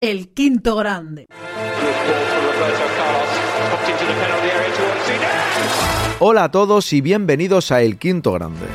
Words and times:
El 0.00 0.28
quinto 0.28 0.76
grande. 0.76 1.26
Hola 6.20 6.44
a 6.44 6.50
todos 6.52 6.92
y 6.92 7.00
bienvenidos 7.00 7.72
a 7.72 7.82
El 7.82 7.98
Quinto 7.98 8.32
Grande. 8.32 8.66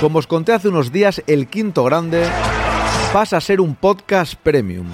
Como 0.00 0.18
os 0.18 0.26
conté 0.26 0.52
hace 0.52 0.70
unos 0.70 0.90
días, 0.90 1.22
El 1.28 1.46
Quinto 1.46 1.84
Grande 1.84 2.26
pasa 3.12 3.36
a 3.36 3.40
ser 3.40 3.60
un 3.60 3.76
podcast 3.76 4.34
premium. 4.34 4.88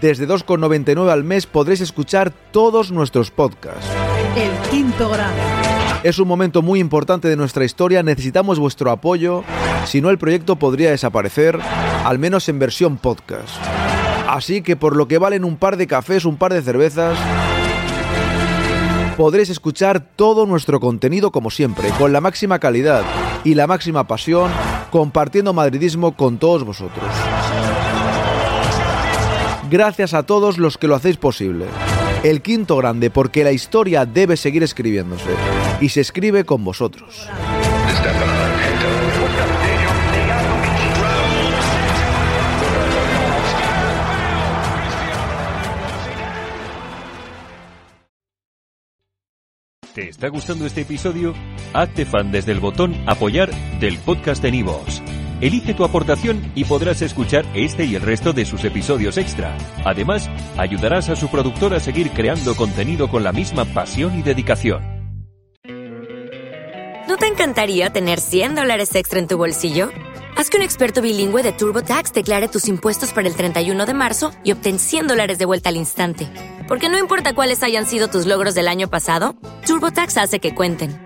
Desde 0.00 0.28
2,99 0.28 1.10
al 1.10 1.24
mes 1.24 1.46
podréis 1.46 1.80
escuchar 1.80 2.30
todos 2.52 2.92
nuestros 2.92 3.32
podcasts. 3.32 4.05
El 4.36 4.52
quinto 4.70 5.08
grande. 5.08 5.40
Es 6.02 6.18
un 6.18 6.28
momento 6.28 6.60
muy 6.60 6.78
importante 6.78 7.26
de 7.26 7.36
nuestra 7.36 7.64
historia, 7.64 8.02
necesitamos 8.02 8.58
vuestro 8.58 8.90
apoyo, 8.90 9.44
si 9.86 10.02
no 10.02 10.10
el 10.10 10.18
proyecto 10.18 10.56
podría 10.56 10.90
desaparecer, 10.90 11.58
al 12.04 12.18
menos 12.18 12.48
en 12.50 12.58
versión 12.58 12.98
podcast. 12.98 13.48
Así 14.28 14.60
que 14.60 14.76
por 14.76 14.94
lo 14.94 15.08
que 15.08 15.18
valen 15.18 15.44
un 15.44 15.56
par 15.56 15.78
de 15.78 15.86
cafés, 15.86 16.26
un 16.26 16.36
par 16.36 16.52
de 16.52 16.60
cervezas, 16.60 17.18
podréis 19.16 19.48
escuchar 19.48 20.00
todo 20.00 20.44
nuestro 20.44 20.80
contenido 20.80 21.32
como 21.32 21.50
siempre, 21.50 21.88
con 21.98 22.12
la 22.12 22.20
máxima 22.20 22.58
calidad 22.58 23.04
y 23.42 23.54
la 23.54 23.66
máxima 23.66 24.06
pasión, 24.06 24.50
compartiendo 24.90 25.54
madridismo 25.54 26.14
con 26.14 26.36
todos 26.36 26.62
vosotros. 26.62 27.04
Gracias 29.70 30.12
a 30.12 30.24
todos 30.24 30.58
los 30.58 30.76
que 30.76 30.88
lo 30.88 30.94
hacéis 30.94 31.16
posible. 31.16 31.66
El 32.22 32.42
quinto 32.42 32.76
grande, 32.76 33.10
porque 33.10 33.44
la 33.44 33.52
historia 33.52 34.04
debe 34.04 34.36
seguir 34.36 34.62
escribiéndose 34.62 35.30
y 35.80 35.88
se 35.88 36.00
escribe 36.00 36.44
con 36.44 36.64
vosotros. 36.64 37.28
¿Te 49.96 50.10
está 50.10 50.28
gustando 50.28 50.66
este 50.66 50.82
episodio? 50.82 51.32
Hazte 51.72 52.04
fan 52.04 52.30
desde 52.30 52.52
el 52.52 52.60
botón 52.60 52.94
Apoyar 53.06 53.50
del 53.80 53.96
podcast 53.98 54.42
de 54.42 54.50
Nivos. 54.50 55.02
Elige 55.40 55.74
tu 55.74 55.84
aportación 55.84 56.50
y 56.54 56.64
podrás 56.64 57.02
escuchar 57.02 57.44
este 57.52 57.84
y 57.84 57.94
el 57.94 58.02
resto 58.02 58.32
de 58.32 58.46
sus 58.46 58.64
episodios 58.64 59.18
extra. 59.18 59.54
Además, 59.84 60.30
ayudarás 60.56 61.10
a 61.10 61.16
su 61.16 61.28
productor 61.28 61.74
a 61.74 61.80
seguir 61.80 62.10
creando 62.10 62.56
contenido 62.56 63.08
con 63.08 63.22
la 63.22 63.32
misma 63.32 63.66
pasión 63.66 64.18
y 64.18 64.22
dedicación. 64.22 64.82
¿No 67.06 67.16
te 67.18 67.26
encantaría 67.26 67.90
tener 67.90 68.18
100 68.18 68.54
dólares 68.54 68.94
extra 68.94 69.18
en 69.18 69.28
tu 69.28 69.36
bolsillo? 69.36 69.90
Haz 70.36 70.50
que 70.50 70.56
un 70.56 70.62
experto 70.62 71.02
bilingüe 71.02 71.42
de 71.42 71.52
TurboTax 71.52 72.12
declare 72.12 72.48
tus 72.48 72.66
impuestos 72.68 73.12
para 73.12 73.28
el 73.28 73.36
31 73.36 73.86
de 73.86 73.94
marzo 73.94 74.32
y 74.42 74.52
obtén 74.52 74.78
100 74.78 75.06
dólares 75.06 75.38
de 75.38 75.44
vuelta 75.44 75.68
al 75.68 75.76
instante. 75.76 76.28
Porque 76.66 76.88
no 76.88 76.98
importa 76.98 77.34
cuáles 77.34 77.62
hayan 77.62 77.86
sido 77.86 78.08
tus 78.08 78.26
logros 78.26 78.54
del 78.54 78.68
año 78.68 78.88
pasado, 78.88 79.36
TurboTax 79.66 80.16
hace 80.16 80.40
que 80.40 80.54
cuenten. 80.54 81.05